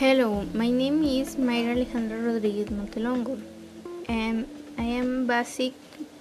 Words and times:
Hello, 0.00 0.46
my 0.54 0.70
name 0.70 1.02
is 1.04 1.36
Mayra 1.36 1.72
Alejandra 1.76 2.18
Rodriguez 2.24 2.68
Montelongo, 2.70 3.38
and 4.08 4.46
I 4.78 4.84
am 4.84 5.26
basic 5.26 5.74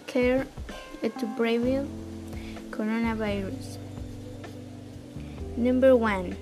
care 0.05 0.45
to 1.01 1.25
prevent 1.37 1.89
coronavirus. 2.71 3.77
Number 5.55 5.95
one, 5.95 6.35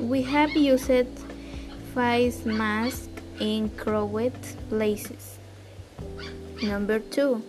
we 0.00 0.22
have 0.22 0.50
used 0.56 1.06
face 1.94 2.44
masks 2.44 3.08
in 3.38 3.70
crowded 3.76 4.34
places. 4.68 5.38
Number 6.60 6.98
two, 6.98 7.40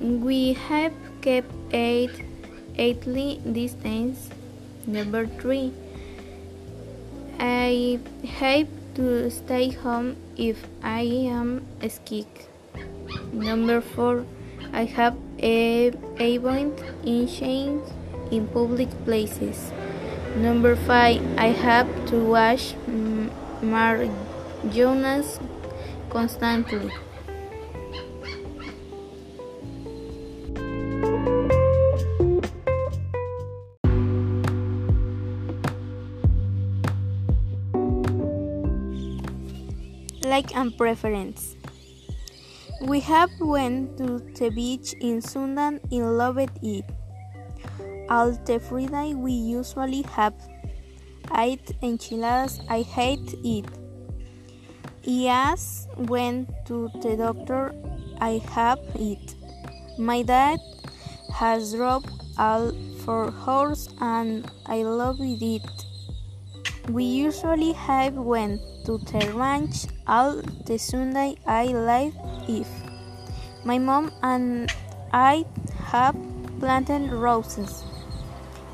we 0.00 0.54
have 0.54 0.92
kept 1.20 1.52
eight 1.70 2.24
eightly 2.74 3.40
distance. 3.52 4.28
Number 4.88 5.24
three, 5.38 5.72
I 7.38 7.98
have 8.24 8.68
to 8.94 9.30
stay 9.30 9.70
home 9.70 10.16
if 10.36 10.66
I 10.82 11.02
am 11.02 11.66
sick. 11.88 12.48
Number 13.32 13.80
four, 13.80 14.24
I 14.72 14.84
have 14.84 15.16
a 15.38 15.92
avoid 16.18 16.82
inching 17.04 17.82
in 18.30 18.48
public 18.48 18.88
places. 19.04 19.72
Number 20.36 20.76
five, 20.76 21.20
I 21.38 21.48
have 21.48 21.88
to 22.06 22.16
wash 22.16 22.74
my 23.62 24.10
Jonas 24.70 25.38
constantly. 26.10 26.90
Like 40.26 40.54
and 40.56 40.76
preference. 40.76 41.56
We 42.82 43.00
have 43.00 43.30
went 43.40 43.96
to 43.98 44.18
the 44.18 44.50
beach 44.50 44.92
in 45.00 45.22
Sundan 45.22 45.80
and 45.90 46.18
loved 46.18 46.50
it. 46.62 46.84
All 48.10 48.32
the 48.32 48.58
Friday 48.60 49.14
we 49.14 49.32
usually 49.32 50.02
have 50.02 50.34
ate 51.36 51.72
enchiladas. 51.82 52.60
I 52.68 52.82
hate 52.82 53.34
it. 53.44 53.66
Yes, 55.02 55.86
went 55.96 56.50
to 56.66 56.90
the 57.00 57.16
doctor. 57.16 57.72
I 58.20 58.42
have 58.50 58.80
it. 58.96 59.34
My 59.98 60.22
dad 60.22 60.60
has 61.32 61.72
dropped 61.72 62.10
all 62.38 62.72
four 63.04 63.30
horse 63.30 63.88
and 64.00 64.50
I 64.66 64.82
love 64.82 65.16
it. 65.20 65.62
We 66.88 67.02
usually 67.02 67.72
have 67.72 68.14
went 68.14 68.60
to 68.84 68.98
the 68.98 69.32
ranch 69.34 69.86
all 70.06 70.40
the 70.66 70.78
Sunday 70.78 71.34
I 71.44 71.66
live 71.66 72.14
if 72.46 72.68
my 73.64 73.78
mom 73.78 74.12
and 74.22 74.70
I 75.12 75.44
have 75.90 76.14
planted 76.60 77.10
roses. 77.10 77.82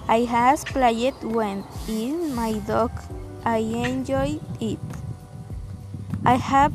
I 0.09 0.29
has 0.29 0.63
played 0.63 1.15
when 1.25 1.65
in 1.89 2.35
my 2.35 2.53
dog. 2.69 2.93
I 3.47 3.59
enjoy 3.59 4.39
it. 4.61 4.79
I 6.27 6.35
have 6.37 6.75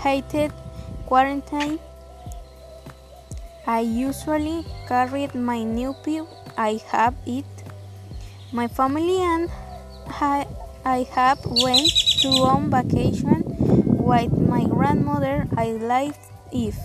hated 0.00 0.52
quarantine. 1.04 1.78
I 3.66 3.80
usually 3.80 4.64
carried 4.88 5.34
my 5.34 5.62
new 5.62 5.94
pill. 6.02 6.26
I 6.56 6.80
have 6.86 7.14
it. 7.26 7.44
My 8.52 8.66
family 8.66 9.20
and 9.20 9.50
I, 10.10 10.46
I 10.84 11.06
have 11.12 11.44
went 11.44 11.90
to 12.22 12.28
on 12.28 12.70
vacation 12.70 13.44
with 13.96 14.32
my 14.32 14.64
grandmother. 14.64 15.46
I 15.56 15.72
live 15.72 16.16
if 16.52 16.76